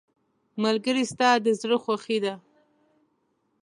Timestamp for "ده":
2.25-2.33